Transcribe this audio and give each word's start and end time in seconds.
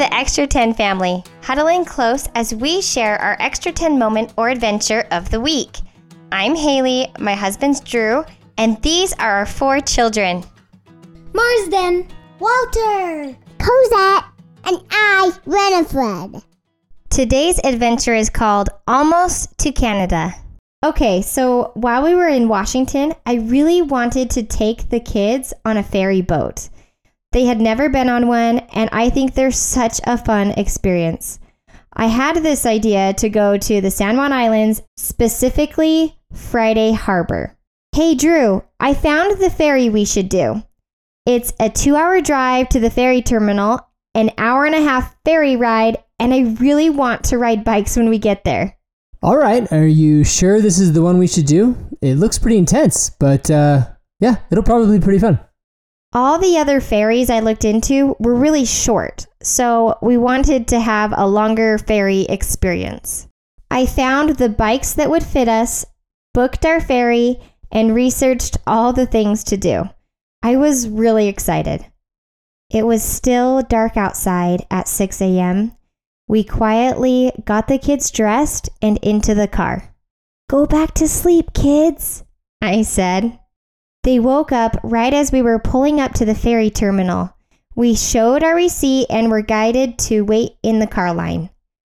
the 0.00 0.14
Extra 0.14 0.46
10 0.46 0.72
family, 0.72 1.22
huddling 1.42 1.84
close 1.84 2.26
as 2.34 2.54
we 2.54 2.80
share 2.80 3.20
our 3.20 3.36
Extra 3.38 3.70
10 3.70 3.98
moment 3.98 4.32
or 4.38 4.48
adventure 4.48 5.06
of 5.10 5.28
the 5.28 5.38
week. 5.38 5.76
I'm 6.32 6.54
Haley, 6.54 7.12
my 7.18 7.34
husband's 7.34 7.80
Drew, 7.80 8.24
and 8.56 8.80
these 8.80 9.12
are 9.18 9.30
our 9.30 9.44
four 9.44 9.78
children. 9.80 10.42
Marsden, 11.34 12.08
Walter, 12.38 13.36
Cosette, 13.58 14.24
and 14.64 14.82
I, 14.90 15.32
Winifred. 15.44 16.42
Today's 17.10 17.60
adventure 17.62 18.14
is 18.14 18.30
called 18.30 18.70
Almost 18.86 19.58
to 19.58 19.70
Canada. 19.70 20.34
Okay, 20.82 21.20
so 21.20 21.72
while 21.74 22.02
we 22.02 22.14
were 22.14 22.28
in 22.28 22.48
Washington, 22.48 23.12
I 23.26 23.34
really 23.34 23.82
wanted 23.82 24.30
to 24.30 24.44
take 24.44 24.88
the 24.88 25.00
kids 25.00 25.52
on 25.66 25.76
a 25.76 25.82
ferry 25.82 26.22
boat. 26.22 26.70
They 27.32 27.44
had 27.44 27.60
never 27.60 27.88
been 27.88 28.08
on 28.08 28.26
one, 28.26 28.58
and 28.74 28.90
I 28.92 29.08
think 29.08 29.34
they're 29.34 29.52
such 29.52 30.00
a 30.04 30.18
fun 30.18 30.50
experience. 30.52 31.38
I 31.92 32.06
had 32.06 32.36
this 32.36 32.66
idea 32.66 33.14
to 33.14 33.28
go 33.28 33.56
to 33.56 33.80
the 33.80 33.90
San 33.90 34.16
Juan 34.16 34.32
Islands, 34.32 34.82
specifically 34.96 36.18
Friday 36.32 36.92
Harbor. 36.92 37.56
Hey, 37.94 38.14
Drew, 38.14 38.64
I 38.80 38.94
found 38.94 39.38
the 39.38 39.50
ferry 39.50 39.88
we 39.88 40.04
should 40.04 40.28
do. 40.28 40.62
It's 41.26 41.52
a 41.60 41.70
two 41.70 41.94
hour 41.94 42.20
drive 42.20 42.68
to 42.70 42.80
the 42.80 42.90
ferry 42.90 43.22
terminal, 43.22 43.80
an 44.14 44.30
hour 44.38 44.64
and 44.64 44.74
a 44.74 44.82
half 44.82 45.14
ferry 45.24 45.54
ride, 45.54 45.98
and 46.18 46.34
I 46.34 46.56
really 46.60 46.90
want 46.90 47.24
to 47.24 47.38
ride 47.38 47.64
bikes 47.64 47.96
when 47.96 48.08
we 48.08 48.18
get 48.18 48.42
there. 48.42 48.76
All 49.22 49.36
right, 49.36 49.70
are 49.72 49.86
you 49.86 50.24
sure 50.24 50.60
this 50.60 50.80
is 50.80 50.94
the 50.94 51.02
one 51.02 51.18
we 51.18 51.26
should 51.28 51.46
do? 51.46 51.76
It 52.00 52.14
looks 52.14 52.38
pretty 52.38 52.58
intense, 52.58 53.10
but 53.10 53.50
uh, 53.50 53.86
yeah, 54.18 54.36
it'll 54.50 54.64
probably 54.64 54.98
be 54.98 55.04
pretty 55.04 55.18
fun. 55.18 55.38
All 56.12 56.38
the 56.38 56.58
other 56.58 56.80
ferries 56.80 57.30
I 57.30 57.40
looked 57.40 57.64
into 57.64 58.16
were 58.18 58.34
really 58.34 58.64
short, 58.64 59.26
so 59.42 59.96
we 60.02 60.16
wanted 60.16 60.68
to 60.68 60.80
have 60.80 61.14
a 61.16 61.28
longer 61.28 61.78
ferry 61.78 62.22
experience. 62.22 63.28
I 63.70 63.86
found 63.86 64.30
the 64.30 64.48
bikes 64.48 64.92
that 64.94 65.10
would 65.10 65.22
fit 65.22 65.48
us, 65.48 65.86
booked 66.34 66.66
our 66.66 66.80
ferry, 66.80 67.38
and 67.70 67.94
researched 67.94 68.56
all 68.66 68.92
the 68.92 69.06
things 69.06 69.44
to 69.44 69.56
do. 69.56 69.88
I 70.42 70.56
was 70.56 70.88
really 70.88 71.28
excited. 71.28 71.86
It 72.70 72.86
was 72.86 73.02
still 73.02 73.62
dark 73.62 73.96
outside 73.96 74.64
at 74.70 74.88
6 74.88 75.20
a.m. 75.20 75.72
We 76.28 76.44
quietly 76.44 77.32
got 77.44 77.66
the 77.66 77.78
kids 77.78 78.12
dressed 78.12 78.68
and 78.80 78.98
into 78.98 79.34
the 79.34 79.48
car. 79.48 79.92
Go 80.48 80.66
back 80.66 80.94
to 80.94 81.08
sleep, 81.08 81.52
kids, 81.52 82.22
I 82.62 82.82
said. 82.82 83.39
They 84.02 84.18
woke 84.18 84.50
up 84.52 84.76
right 84.82 85.12
as 85.12 85.30
we 85.30 85.42
were 85.42 85.58
pulling 85.58 86.00
up 86.00 86.14
to 86.14 86.24
the 86.24 86.34
ferry 86.34 86.70
terminal. 86.70 87.36
We 87.74 87.94
showed 87.94 88.42
our 88.42 88.54
receipt 88.54 89.06
and 89.10 89.30
were 89.30 89.42
guided 89.42 89.98
to 90.00 90.22
wait 90.22 90.52
in 90.62 90.78
the 90.78 90.86
car 90.86 91.12
line. 91.12 91.50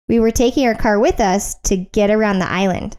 We 0.08 0.20
were 0.20 0.32
taking 0.32 0.66
our 0.68 0.76
car 0.76 1.00
with 1.00 1.20
us 1.20 1.56
to 1.64 1.78
get 1.78 2.12
around 2.12 2.40
the 2.40 2.52
island. 2.52 2.98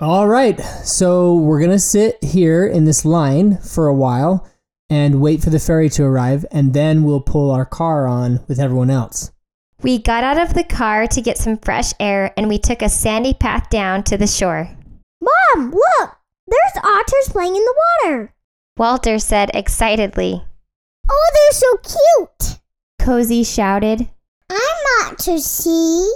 All 0.00 0.26
right, 0.26 0.60
so 0.82 1.34
we're 1.34 1.60
gonna 1.60 1.78
sit 1.78 2.22
here 2.22 2.66
in 2.66 2.84
this 2.84 3.04
line 3.04 3.58
for 3.58 3.86
a 3.86 3.94
while 3.94 4.46
and 4.90 5.20
wait 5.20 5.40
for 5.40 5.50
the 5.50 5.60
ferry 5.60 5.88
to 5.90 6.04
arrive, 6.04 6.44
and 6.50 6.74
then 6.74 7.04
we'll 7.04 7.20
pull 7.20 7.50
our 7.50 7.64
car 7.64 8.06
on 8.06 8.44
with 8.48 8.58
everyone 8.58 8.90
else. 8.90 9.30
We 9.82 9.98
got 9.98 10.24
out 10.24 10.38
of 10.38 10.54
the 10.54 10.64
car 10.64 11.06
to 11.06 11.20
get 11.20 11.38
some 11.38 11.58
fresh 11.58 11.92
air 12.00 12.32
and 12.36 12.48
we 12.48 12.58
took 12.58 12.80
a 12.80 12.88
sandy 12.88 13.34
path 13.34 13.68
down 13.68 14.02
to 14.04 14.16
the 14.16 14.26
shore. 14.26 14.70
Mom, 15.20 15.72
look! 15.72 16.16
There's 16.46 16.84
otters 16.84 17.28
playing 17.30 17.56
in 17.56 17.64
the 17.64 17.74
water. 18.04 18.34
Walter 18.76 19.18
said 19.18 19.50
excitedly. 19.54 20.42
Oh, 21.08 21.30
they're 21.34 21.52
so 21.52 21.76
cute. 21.78 22.60
Cozy 22.98 23.44
shouted, 23.44 24.08
I'm 24.50 24.58
not 25.00 25.18
to 25.20 25.38
see. 25.40 26.12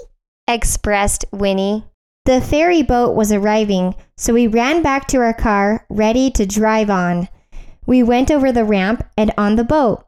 expressed 0.47 1.25
Winnie. 1.33 1.85
The 2.25 2.41
ferry 2.41 2.83
boat 2.83 3.15
was 3.15 3.33
arriving, 3.33 3.95
so 4.17 4.35
we 4.35 4.47
ran 4.47 4.83
back 4.83 5.07
to 5.09 5.19
our 5.19 5.33
car, 5.33 5.87
ready 5.89 6.31
to 6.33 6.47
drive 6.47 6.91
on. 6.91 7.29
We 7.87 8.03
went 8.03 8.31
over 8.31 8.53
the 8.53 8.65
ramp 8.65 9.03
and 9.17 9.33
on 9.39 9.57
the 9.57 9.65
boat. 9.65 10.05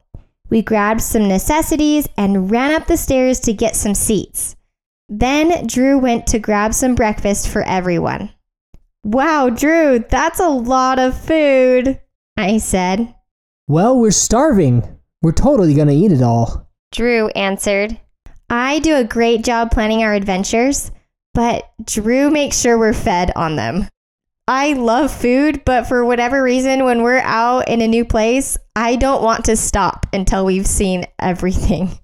We 0.49 0.61
grabbed 0.61 1.01
some 1.01 1.27
necessities 1.27 2.07
and 2.17 2.51
ran 2.51 2.73
up 2.73 2.87
the 2.87 2.97
stairs 2.97 3.39
to 3.41 3.53
get 3.53 3.75
some 3.75 3.95
seats. 3.95 4.55
Then 5.09 5.65
Drew 5.65 5.97
went 5.97 6.27
to 6.27 6.39
grab 6.39 6.73
some 6.73 6.93
breakfast 6.93 7.47
for 7.47 7.63
everyone. 7.63 8.29
Wow, 9.03 9.49
Drew, 9.49 9.99
that's 9.99 10.39
a 10.39 10.47
lot 10.47 10.99
of 10.99 11.19
food, 11.19 11.99
I 12.37 12.59
said. 12.59 13.15
Well, 13.67 13.99
we're 13.99 14.11
starving. 14.11 14.99
We're 15.21 15.31
totally 15.31 15.73
gonna 15.73 15.93
eat 15.93 16.11
it 16.11 16.21
all. 16.21 16.69
Drew 16.91 17.29
answered. 17.29 17.99
I 18.49 18.79
do 18.79 18.95
a 18.95 19.03
great 19.03 19.43
job 19.43 19.71
planning 19.71 20.03
our 20.03 20.13
adventures, 20.13 20.91
but 21.33 21.71
Drew 21.83 22.29
makes 22.29 22.59
sure 22.59 22.77
we're 22.77 22.93
fed 22.93 23.31
on 23.35 23.55
them. 23.55 23.87
I 24.47 24.73
love 24.73 25.11
food, 25.11 25.63
but 25.65 25.87
for 25.87 26.03
whatever 26.03 26.43
reason, 26.43 26.83
when 26.83 27.01
we're 27.01 27.19
out 27.19 27.69
in 27.69 27.81
a 27.81 27.87
new 27.87 28.03
place, 28.03 28.57
I 28.75 28.97
don't 28.97 29.23
want 29.23 29.45
to 29.45 29.55
stop 29.55 30.05
until 30.11 30.45
we've 30.45 30.67
seen 30.67 31.05
everything. 31.19 31.97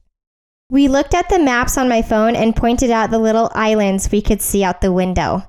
We 0.70 0.88
looked 0.88 1.14
at 1.14 1.30
the 1.30 1.40
maps 1.40 1.78
on 1.78 1.90
my 1.90 2.02
phone 2.02 2.36
and 2.36 2.56
pointed 2.56 2.92
out 2.92 3.10
the 3.10 3.20
little 3.20 3.52
islands 3.54 4.12
we 4.12 4.22
could 4.22 4.42
see 4.42 4.64
out 4.64 4.82
the 4.82 4.92
window. 4.92 5.44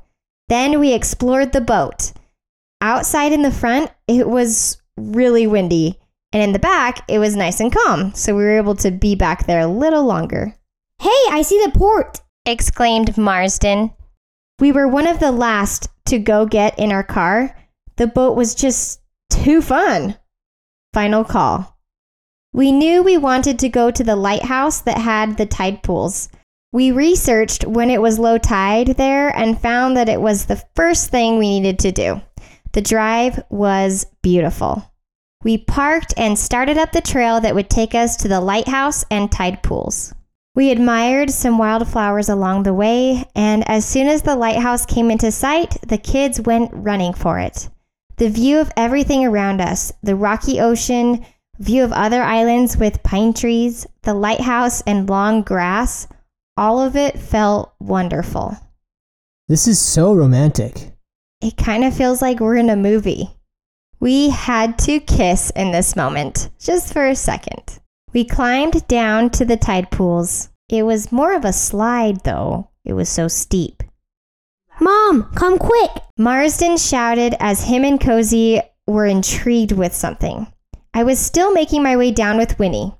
Then 0.48 0.80
we 0.80 0.92
explored 0.92 1.52
the 1.52 1.60
boat. 1.60 2.12
Outside 2.80 3.32
in 3.32 3.42
the 3.42 3.50
front, 3.50 3.90
it 4.06 4.28
was 4.28 4.80
really 4.96 5.46
windy, 5.46 5.98
and 6.32 6.42
in 6.42 6.52
the 6.52 6.58
back, 6.58 7.04
it 7.08 7.18
was 7.18 7.36
nice 7.36 7.60
and 7.60 7.72
calm, 7.72 8.14
so 8.14 8.34
we 8.34 8.42
were 8.42 8.56
able 8.56 8.74
to 8.76 8.90
be 8.90 9.14
back 9.14 9.46
there 9.46 9.60
a 9.60 9.66
little 9.66 10.04
longer. 10.04 10.54
Hey, 11.00 11.24
I 11.30 11.42
see 11.42 11.62
the 11.64 11.78
port. 11.78 12.20
exclaimed 12.44 13.18
Marsden. 13.18 13.92
We 14.58 14.72
were 14.72 14.88
one 14.88 15.06
of 15.06 15.20
the 15.20 15.32
last 15.32 15.88
to 16.06 16.18
go 16.18 16.46
get 16.46 16.78
in 16.78 16.92
our 16.92 17.04
car. 17.04 17.56
The 17.96 18.06
boat 18.06 18.36
was 18.36 18.54
just 18.54 19.00
too 19.30 19.60
fun. 19.60 20.16
Final 20.94 21.24
call. 21.24 21.78
We 22.52 22.72
knew 22.72 23.02
we 23.02 23.18
wanted 23.18 23.58
to 23.58 23.68
go 23.68 23.90
to 23.90 24.02
the 24.02 24.16
lighthouse 24.16 24.80
that 24.80 24.98
had 24.98 25.36
the 25.36 25.46
tide 25.46 25.82
pools. 25.82 26.28
We 26.70 26.92
researched 26.92 27.64
when 27.66 27.88
it 27.88 28.02
was 28.02 28.18
low 28.18 28.36
tide 28.36 28.88
there 28.88 29.34
and 29.34 29.58
found 29.58 29.96
that 29.96 30.10
it 30.10 30.20
was 30.20 30.44
the 30.44 30.62
first 30.76 31.10
thing 31.10 31.38
we 31.38 31.60
needed 31.60 31.78
to 31.78 31.92
do. 31.92 32.20
The 32.72 32.82
drive 32.82 33.42
was 33.48 34.04
beautiful. 34.22 34.84
We 35.42 35.56
parked 35.56 36.12
and 36.18 36.38
started 36.38 36.76
up 36.76 36.92
the 36.92 37.00
trail 37.00 37.40
that 37.40 37.54
would 37.54 37.70
take 37.70 37.94
us 37.94 38.16
to 38.16 38.28
the 38.28 38.40
lighthouse 38.40 39.04
and 39.10 39.32
tide 39.32 39.62
pools. 39.62 40.12
We 40.54 40.70
admired 40.70 41.30
some 41.30 41.56
wildflowers 41.56 42.28
along 42.28 42.64
the 42.64 42.74
way, 42.74 43.24
and 43.34 43.66
as 43.66 43.86
soon 43.86 44.06
as 44.06 44.22
the 44.22 44.36
lighthouse 44.36 44.84
came 44.84 45.10
into 45.10 45.32
sight, 45.32 45.78
the 45.86 45.96
kids 45.96 46.40
went 46.40 46.70
running 46.74 47.14
for 47.14 47.38
it. 47.38 47.70
The 48.16 48.28
view 48.28 48.58
of 48.58 48.72
everything 48.76 49.24
around 49.24 49.62
us 49.62 49.92
the 50.02 50.16
rocky 50.16 50.60
ocean, 50.60 51.24
view 51.58 51.82
of 51.82 51.92
other 51.92 52.22
islands 52.22 52.76
with 52.76 53.02
pine 53.04 53.32
trees, 53.32 53.86
the 54.02 54.14
lighthouse, 54.14 54.82
and 54.82 55.08
long 55.08 55.42
grass 55.42 56.08
all 56.58 56.82
of 56.82 56.96
it 56.96 57.16
felt 57.16 57.72
wonderful. 57.78 58.58
This 59.46 59.68
is 59.68 59.78
so 59.78 60.12
romantic. 60.12 60.92
It 61.40 61.56
kind 61.56 61.84
of 61.84 61.96
feels 61.96 62.20
like 62.20 62.40
we're 62.40 62.56
in 62.56 62.68
a 62.68 62.74
movie. 62.74 63.30
We 64.00 64.30
had 64.30 64.76
to 64.80 64.98
kiss 64.98 65.50
in 65.50 65.70
this 65.70 65.94
moment, 65.94 66.50
just 66.58 66.92
for 66.92 67.06
a 67.06 67.14
second. 67.14 67.78
We 68.12 68.24
climbed 68.24 68.88
down 68.88 69.30
to 69.30 69.44
the 69.44 69.56
tide 69.56 69.92
pools. 69.92 70.48
It 70.68 70.82
was 70.82 71.12
more 71.12 71.32
of 71.32 71.44
a 71.44 71.52
slide, 71.52 72.24
though. 72.24 72.70
It 72.84 72.94
was 72.94 73.08
so 73.08 73.28
steep. 73.28 73.84
Mom, 74.80 75.30
come 75.36 75.58
quick. 75.58 75.90
Marsden 76.18 76.76
shouted 76.76 77.36
as 77.38 77.64
him 77.64 77.84
and 77.84 78.00
Cozy 78.00 78.60
were 78.88 79.06
intrigued 79.06 79.72
with 79.72 79.94
something. 79.94 80.52
I 80.92 81.04
was 81.04 81.20
still 81.20 81.52
making 81.52 81.84
my 81.84 81.96
way 81.96 82.10
down 82.10 82.36
with 82.36 82.58
Winnie. 82.58 82.94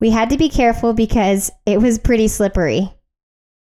We 0.00 0.10
had 0.10 0.30
to 0.30 0.36
be 0.36 0.48
careful 0.48 0.94
because 0.94 1.52
it 1.64 1.80
was 1.80 1.98
pretty 2.00 2.26
slippery. 2.26 2.90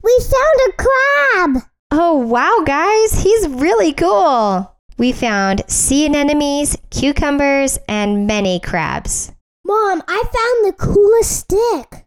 We 0.03 0.19
found 0.19 0.59
a 0.67 0.73
crab. 0.73 1.63
Oh, 1.91 2.15
wow, 2.17 2.63
guys, 2.65 3.23
he's 3.23 3.47
really 3.47 3.93
cool. 3.93 4.75
We 4.97 5.11
found 5.11 5.63
sea 5.67 6.07
anemones, 6.07 6.77
cucumbers, 6.89 7.79
and 7.87 8.27
many 8.27 8.59
crabs. 8.59 9.31
Mom, 9.65 10.03
I 10.07 10.23
found 10.23 10.65
the 10.65 10.77
coolest 10.77 11.31
stick. 11.39 12.05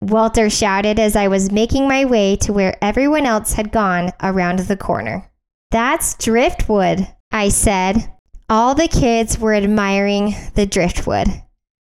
Walter 0.00 0.50
shouted 0.50 0.98
as 0.98 1.16
I 1.16 1.28
was 1.28 1.52
making 1.52 1.88
my 1.88 2.04
way 2.04 2.36
to 2.36 2.52
where 2.52 2.76
everyone 2.82 3.26
else 3.26 3.54
had 3.54 3.72
gone 3.72 4.12
around 4.22 4.60
the 4.60 4.76
corner. 4.76 5.30
That's 5.70 6.14
driftwood, 6.16 7.06
I 7.30 7.48
said. 7.48 8.12
All 8.48 8.74
the 8.74 8.88
kids 8.88 9.38
were 9.38 9.54
admiring 9.54 10.34
the 10.54 10.66
driftwood. 10.66 11.28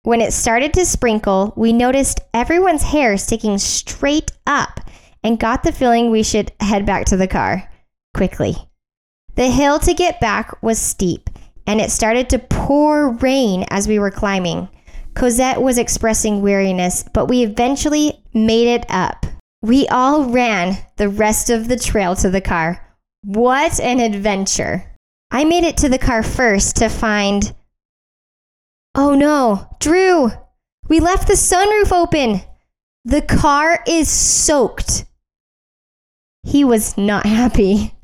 When 0.03 0.21
it 0.21 0.33
started 0.33 0.73
to 0.75 0.87
sprinkle, 0.87 1.53
we 1.57 1.73
noticed 1.73 2.21
everyone's 2.33 2.83
hair 2.83 3.17
sticking 3.17 3.59
straight 3.59 4.33
up 4.47 4.81
and 5.23 5.39
got 5.39 5.63
the 5.63 5.73
feeling 5.73 6.11
we 6.11 6.23
should 6.23 6.53
head 6.61 6.87
back 6.87 7.07
to 7.07 7.17
the 7.17 7.29
car 7.29 7.71
quickly. 8.15 8.57
The 9.35 9.51
hill 9.51 9.79
to 9.81 9.95
get 9.95 10.21
back 10.21 10.63
was 10.63 10.79
steep, 10.79 11.31
and 11.67 11.81
it 11.81 11.91
started 11.91 12.29
to 12.31 12.39
pour 12.39 13.11
rain 13.11 13.65
as 13.71 13.87
we 13.87 13.99
were 13.99 14.11
climbing. 14.11 14.69
Cosette 15.15 15.63
was 15.63 15.79
expressing 15.79 16.43
weariness, 16.43 17.05
but 17.13 17.27
we 17.27 17.43
eventually 17.43 18.25
made 18.35 18.69
it 18.69 18.87
up. 18.89 19.27
We 19.63 19.87
all 19.89 20.25
ran 20.25 20.79
the 20.97 21.09
rest 21.09 21.51
of 21.51 21.69
the 21.69 21.79
trail 21.79 22.15
to 22.17 22.31
the 22.31 22.41
car. 22.41 22.85
What 23.23 23.81
an 23.81 24.01
adventure! 24.01 24.97
I 25.31 25.45
made 25.45 25.65
it 25.65 25.77
to 25.79 25.89
the 25.89 25.99
car 25.99 26.23
first 26.23 26.77
to 26.77 26.89
find. 26.89 27.55
Oh 28.95 29.15
no, 29.15 29.77
Drew! 29.81 30.31
We 30.89 31.01
left 31.01 31.27
the 31.27 31.35
sunroof 31.35 31.93
open! 31.93 32.43
The 33.05 33.23
car 33.23 33.83
is 33.87 34.09
soaked. 34.09 35.07
He 36.43 36.65
was 36.65 36.97
not 36.97 37.27
happy. 37.27 37.95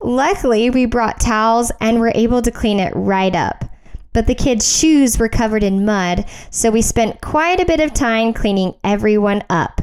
Luckily, 0.00 0.70
we 0.70 0.86
brought 0.86 1.20
towels 1.20 1.72
and 1.80 2.00
were 2.00 2.12
able 2.14 2.42
to 2.42 2.50
clean 2.50 2.78
it 2.78 2.92
right 2.94 3.34
up. 3.34 3.64
But 4.12 4.26
the 4.26 4.34
kids' 4.34 4.78
shoes 4.78 5.18
were 5.18 5.28
covered 5.28 5.62
in 5.62 5.84
mud, 5.84 6.26
so 6.50 6.70
we 6.70 6.82
spent 6.82 7.20
quite 7.20 7.60
a 7.60 7.66
bit 7.66 7.80
of 7.80 7.92
time 7.92 8.32
cleaning 8.32 8.74
everyone 8.82 9.42
up. 9.50 9.80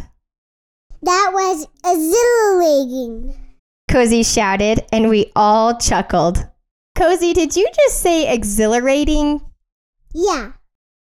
That 1.01 1.31
was 1.33 1.67
exhilarating. 1.85 3.35
Cozy 3.89 4.23
shouted, 4.23 4.85
and 4.91 5.09
we 5.09 5.31
all 5.35 5.77
chuckled. 5.77 6.47
Cozy, 6.95 7.33
did 7.33 7.55
you 7.55 7.67
just 7.75 7.99
say 7.99 8.31
exhilarating? 8.31 9.41
Yeah. 10.13 10.53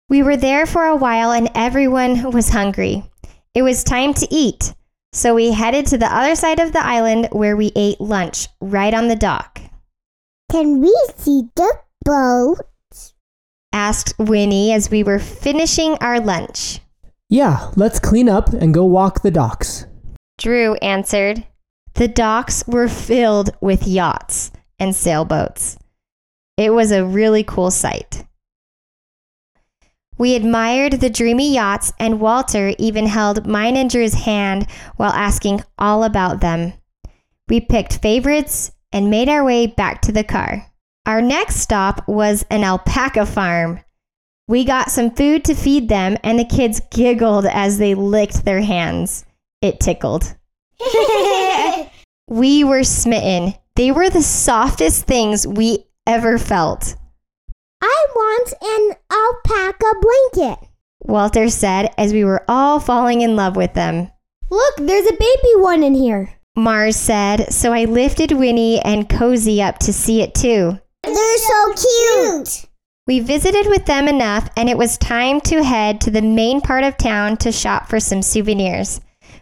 We 0.08 0.22
were 0.22 0.36
there 0.36 0.66
for 0.66 0.84
a 0.86 0.96
while 0.96 1.32
and 1.32 1.50
everyone 1.54 2.30
was 2.30 2.50
hungry. 2.50 3.07
It 3.58 3.62
was 3.62 3.82
time 3.82 4.14
to 4.14 4.28
eat, 4.30 4.72
so 5.12 5.34
we 5.34 5.50
headed 5.50 5.84
to 5.86 5.98
the 5.98 6.06
other 6.06 6.36
side 6.36 6.60
of 6.60 6.72
the 6.72 6.86
island 6.86 7.26
where 7.32 7.56
we 7.56 7.72
ate 7.74 8.00
lunch 8.00 8.46
right 8.60 8.94
on 8.94 9.08
the 9.08 9.16
dock. 9.16 9.60
Can 10.48 10.80
we 10.80 10.96
see 11.16 11.48
the 11.56 11.74
boat? 12.04 12.58
Asked 13.72 14.14
Winnie 14.16 14.72
as 14.72 14.92
we 14.92 15.02
were 15.02 15.18
finishing 15.18 15.96
our 16.00 16.20
lunch. 16.20 16.78
Yeah, 17.28 17.72
let's 17.74 17.98
clean 17.98 18.28
up 18.28 18.50
and 18.50 18.72
go 18.72 18.84
walk 18.84 19.22
the 19.22 19.32
docks. 19.32 19.86
Drew 20.38 20.76
answered. 20.76 21.44
The 21.94 22.06
docks 22.06 22.62
were 22.68 22.86
filled 22.86 23.50
with 23.60 23.88
yachts 23.88 24.52
and 24.78 24.94
sailboats. 24.94 25.76
It 26.56 26.72
was 26.72 26.92
a 26.92 27.04
really 27.04 27.42
cool 27.42 27.72
sight. 27.72 28.24
We 30.18 30.34
admired 30.34 30.94
the 30.94 31.10
dreamy 31.10 31.54
yachts, 31.54 31.92
and 31.98 32.20
Walter 32.20 32.74
even 32.78 33.06
held 33.06 33.46
Drew's 33.88 34.14
hand 34.14 34.66
while 34.96 35.12
asking 35.12 35.62
all 35.78 36.04
about 36.04 36.40
them. 36.40 36.72
We 37.48 37.60
picked 37.60 38.02
favorites 38.02 38.72
and 38.92 39.10
made 39.10 39.28
our 39.28 39.44
way 39.44 39.66
back 39.66 40.02
to 40.02 40.12
the 40.12 40.24
car. 40.24 40.66
Our 41.06 41.22
next 41.22 41.56
stop 41.56 42.06
was 42.08 42.44
an 42.50 42.64
alpaca 42.64 43.24
farm. 43.24 43.80
We 44.46 44.64
got 44.64 44.90
some 44.90 45.14
food 45.14 45.44
to 45.44 45.54
feed 45.54 45.88
them, 45.88 46.16
and 46.22 46.38
the 46.38 46.44
kids 46.44 46.82
giggled 46.90 47.46
as 47.46 47.78
they 47.78 47.94
licked 47.94 48.44
their 48.44 48.62
hands. 48.62 49.24
It 49.62 49.80
tickled. 49.80 50.34
We 52.28 52.62
were 52.62 52.84
smitten. 52.84 53.54
They 53.74 53.90
were 53.90 54.10
the 54.10 54.22
softest 54.22 55.06
things 55.06 55.46
we 55.46 55.86
ever 56.06 56.36
felt. 56.36 56.94
I 57.80 58.06
want 58.14 58.52
an 58.62 58.96
alpaca 59.10 59.92
blanket. 60.00 60.68
Walter 61.00 61.48
said 61.48 61.92
as 61.96 62.12
we 62.12 62.24
were 62.24 62.44
all 62.48 62.80
falling 62.80 63.20
in 63.20 63.36
love 63.36 63.56
with 63.56 63.74
them. 63.74 64.10
Look, 64.50 64.76
there's 64.76 65.06
a 65.06 65.12
baby 65.12 65.54
one 65.56 65.82
in 65.82 65.94
here. 65.94 66.34
Mars 66.56 66.96
said, 66.96 67.52
so 67.52 67.72
I 67.72 67.84
lifted 67.84 68.32
Winnie 68.32 68.80
and 68.80 69.08
Cozy 69.08 69.62
up 69.62 69.78
to 69.80 69.92
see 69.92 70.22
it 70.22 70.34
too. 70.34 70.78
They're 71.04 71.38
so 71.38 71.74
cute. 71.74 72.64
We 73.06 73.20
visited 73.20 73.68
with 73.68 73.86
them 73.86 74.08
enough, 74.08 74.50
and 74.56 74.68
it 74.68 74.76
was 74.76 74.98
time 74.98 75.40
to 75.42 75.62
head 75.62 76.00
to 76.02 76.10
the 76.10 76.20
main 76.20 76.60
part 76.60 76.84
of 76.84 76.98
town 76.98 77.36
to 77.38 77.52
shop 77.52 77.88
for 77.88 78.00
some 78.00 78.20
souvenirs. 78.20 79.00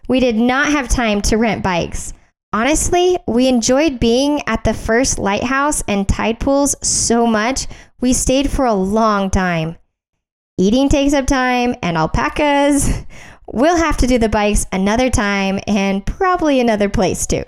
We 0.08 0.20
did 0.20 0.36
not 0.36 0.70
have 0.70 0.88
time 0.88 1.20
to 1.22 1.36
rent 1.36 1.64
bikes. 1.64 2.12
Honestly, 2.52 3.18
we 3.26 3.48
enjoyed 3.48 3.98
being 3.98 4.40
at 4.46 4.62
the 4.62 4.72
first 4.72 5.18
lighthouse 5.18 5.82
and 5.88 6.08
tide 6.08 6.38
pools 6.38 6.76
so 6.86 7.26
much, 7.26 7.66
we 8.00 8.12
stayed 8.12 8.50
for 8.50 8.64
a 8.64 8.75
long 8.75 9.31
time. 9.31 9.76
Eating 10.58 10.88
takes 10.88 11.12
up 11.12 11.26
time, 11.26 11.75
and 11.82 11.96
alpacas. 11.96 13.04
We'll 13.52 13.76
have 13.76 13.96
to 13.98 14.08
do 14.08 14.19
the 14.19 14.28
bikes 14.28 14.66
another 14.72 15.08
time 15.08 15.60
and 15.69 16.04
probably 16.04 16.58
another 16.58 16.88
place 16.88 17.26
too. 17.28 17.44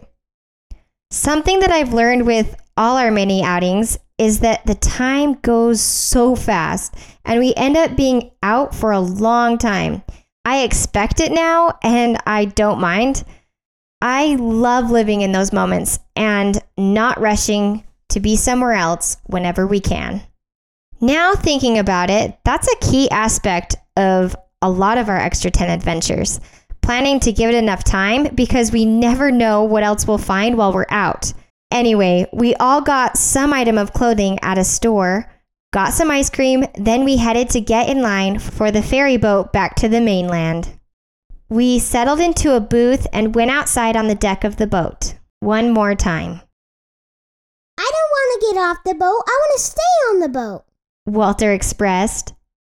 Something 1.11 1.59
that 1.61 1.73
I've 1.73 1.93
learned 1.93 2.25
with 2.25 2.55
all 2.77 2.97
our 2.97 3.11
mini 3.11 3.43
outings 3.43 3.99
is 4.17 4.41
that 4.41 4.65
the 4.65 4.77
time 4.77 5.35
goes 5.35 5.81
so 5.81 6.37
fast 6.37 6.95
and 7.25 7.41
we 7.41 7.53
end 7.57 7.77
up 7.77 7.97
being 7.97 8.31
out 8.43 8.75
for 8.75 8.93
a 8.93 9.01
long 9.01 9.59
time. 9.59 10.03
I 10.45 10.63
expect 10.63 11.21
it 11.21 11.33
now 11.33 11.79
and 11.83 12.19
I 12.27 12.45
don't 12.45 12.81
mind. 12.81 13.25
I 14.01 14.37
love 14.37 14.91
living 14.91 15.23
in 15.23 15.33
those 15.33 15.53
moments 15.53 15.99
and 16.15 16.63
not 16.77 17.21
rushing 17.21 17.85
to 18.11 18.21
be 18.21 18.37
somewhere 18.37 18.73
else 18.73 19.17
whenever 19.27 19.67
we 19.67 19.81
can. 19.81 20.23
Now, 21.01 21.35
thinking 21.35 21.79
about 21.79 22.11
it, 22.11 22.39
that's 22.45 22.67
a 22.73 22.91
key 22.91 23.09
aspect 23.11 23.77
of 23.97 24.35
a 24.61 24.71
lot 24.71 24.99
of 24.99 25.09
our 25.09 25.17
Extra 25.17 25.51
10 25.51 25.71
adventures. 25.71 26.41
Planning 26.83 27.21
to 27.21 27.33
give 27.33 27.51
it 27.51 27.55
enough 27.55 27.85
time 27.85 28.35
because 28.35 28.73
we 28.73 28.85
never 28.85 29.31
know 29.31 29.63
what 29.63 29.83
else 29.83 30.07
we'll 30.07 30.19
find 30.19 30.57
while 30.57 30.73
we're 30.73 30.87
out. 30.91 31.33
Anyway, 31.71 32.27
we 32.33 32.55
all 32.57 32.81
got 32.81 33.17
some 33.17 33.53
item 33.53 33.79
of 33.79 33.93
clothing 33.93 34.39
at 34.43 34.59
a 34.59 34.65
store, 34.65 35.31
got 35.73 35.93
some 35.93 36.11
ice 36.11 36.31
cream, 36.31 36.65
then 36.75 37.05
we 37.05 37.19
headed 37.19 37.51
to 37.51 37.61
get 37.61 37.89
in 37.89 38.01
line 38.01 38.39
for 38.39 38.71
the 38.71 38.83
ferry 38.83 39.19
boat 39.19 39.53
back 39.53 39.77
to 39.77 39.89
the 39.89 40.01
mainland. 40.01 40.79
We 41.51 41.79
settled 41.79 42.21
into 42.21 42.57
a 42.57 42.61
booth 42.61 43.07
and 43.13 43.35
went 43.35 43.51
outside 43.51 43.97
on 43.97 44.09
the 44.09 44.15
deck 44.15 44.45
of 44.45 44.57
the 44.57 44.67
boat. 44.67 45.15
One 45.41 45.71
more 45.71 45.95
time. 45.95 46.41
I 47.79 47.91
don't 47.93 48.11
want 48.11 48.41
to 48.41 48.47
get 48.47 48.61
off 48.61 48.79
the 48.85 48.95
boat. 48.95 49.23
I 49.27 49.41
want 49.41 49.53
to 49.57 49.63
stay 49.63 49.81
on 50.11 50.21
the 50.21 50.29
boat. 50.29 50.65
Walter 51.09 51.53
expressed. 51.53 52.35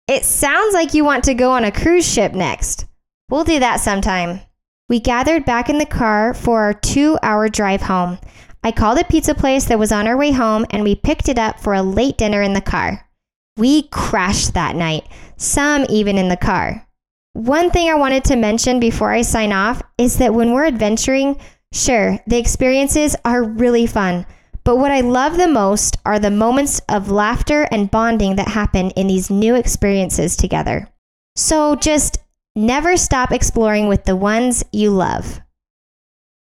It 0.08 0.24
sounds 0.24 0.74
like 0.74 0.94
you 0.94 1.04
want 1.04 1.24
to 1.24 1.34
go 1.34 1.52
on 1.52 1.64
a 1.64 1.70
cruise 1.70 2.10
ship 2.10 2.32
next. 2.32 2.86
We'll 3.28 3.44
do 3.44 3.60
that 3.60 3.80
sometime. 3.80 4.40
We 4.88 5.00
gathered 5.00 5.44
back 5.44 5.68
in 5.68 5.78
the 5.78 5.86
car 5.86 6.34
for 6.34 6.62
our 6.62 6.74
two 6.74 7.18
hour 7.22 7.48
drive 7.48 7.82
home. 7.82 8.18
I 8.64 8.72
called 8.72 8.98
a 8.98 9.04
pizza 9.04 9.34
place 9.34 9.66
that 9.66 9.78
was 9.78 9.92
on 9.92 10.06
our 10.06 10.16
way 10.16 10.32
home 10.32 10.66
and 10.70 10.82
we 10.82 10.94
picked 10.94 11.28
it 11.28 11.38
up 11.38 11.60
for 11.60 11.74
a 11.74 11.82
late 11.82 12.16
dinner 12.16 12.42
in 12.42 12.52
the 12.52 12.60
car. 12.60 13.08
We 13.56 13.88
crashed 13.88 14.54
that 14.54 14.76
night, 14.76 15.06
some 15.36 15.84
even 15.88 16.16
in 16.16 16.28
the 16.28 16.36
car. 16.36 16.86
One 17.34 17.70
thing 17.70 17.88
I 17.90 17.94
wanted 17.94 18.24
to 18.24 18.36
mention 18.36 18.80
before 18.80 19.10
I 19.10 19.22
sign 19.22 19.52
off 19.52 19.82
is 19.98 20.18
that 20.18 20.34
when 20.34 20.52
we're 20.52 20.66
adventuring, 20.66 21.38
sure, 21.72 22.18
the 22.26 22.38
experiences 22.38 23.14
are 23.24 23.42
really 23.42 23.86
fun. 23.86 24.26
But 24.64 24.76
what 24.76 24.90
I 24.90 25.00
love 25.00 25.36
the 25.36 25.48
most 25.48 25.96
are 26.04 26.18
the 26.18 26.30
moments 26.30 26.80
of 26.88 27.10
laughter 27.10 27.66
and 27.70 27.90
bonding 27.90 28.36
that 28.36 28.48
happen 28.48 28.90
in 28.90 29.08
these 29.08 29.30
new 29.30 29.54
experiences 29.54 30.36
together. 30.36 30.88
So 31.36 31.74
just 31.76 32.18
never 32.54 32.96
stop 32.96 33.32
exploring 33.32 33.88
with 33.88 34.04
the 34.04 34.16
ones 34.16 34.64
you 34.72 34.90
love. 34.90 35.40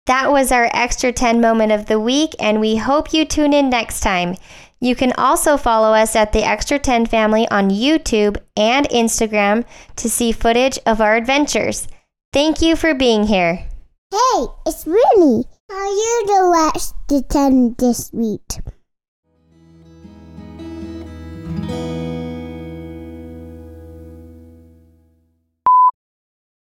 That 0.07 0.33
was 0.33 0.51
our 0.51 0.69
extra 0.75 1.13
10 1.13 1.41
moment 1.41 1.73
of 1.73 1.87
the 1.87 2.01
week, 2.01 2.35
and 2.41 2.61
we 2.61 2.77
hope 2.77 3.15
you 3.15 3.25
tune 3.25 3.53
in 3.53 3.71
next 3.71 4.01
time. 4.01 4.37
You 4.81 4.97
can 4.97 5.13
also 5.13 5.57
follow 5.57 5.93
us 5.95 6.17
at 6.17 6.33
the 6.33 6.43
Extra 6.43 6.79
10 6.79 7.07
family 7.07 7.47
on 7.51 7.69
YouTube 7.69 8.39
and 8.57 8.89
Instagram 8.89 9.65
to 9.97 10.09
see 10.09 10.33
footage 10.33 10.79
of 10.87 11.01
our 11.03 11.17
adventures. 11.17 11.87
Thank 12.33 12.63
you 12.63 12.77
for 12.77 12.95
being 12.95 13.27
here. 13.27 13.67
Hey, 14.11 14.47
it's 14.67 14.87
Rooney. 14.87 15.45
Are 15.73 15.87
you 15.87 16.25
the 16.27 16.43
last 16.51 16.97
to 17.11 17.23
10 17.23 17.77
this 17.79 18.13
week? 18.13 18.59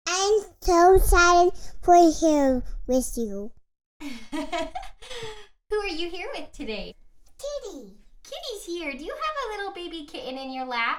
I'm 0.09 0.41
so 0.61 0.95
excited 0.97 1.53
for 1.83 1.95
here 2.19 2.65
with 2.89 3.13
you. 3.17 3.53
Who 4.01 5.77
are 5.77 5.87
you 5.87 6.11
here 6.11 6.27
with 6.35 6.51
today? 6.51 6.97
Kitty. 7.39 7.99
Kitty's 8.25 8.65
here. 8.67 8.93
Do 8.93 9.05
you 9.05 9.15
have 9.15 9.37
a 9.45 9.51
little 9.57 9.73
baby 9.73 10.05
kitten 10.05 10.37
in 10.37 10.53
your 10.53 10.67
lap? 10.67 10.99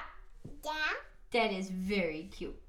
Yeah? 0.64 0.72
That 1.32 1.52
is 1.52 1.68
very 1.68 2.30
cute. 2.34 2.67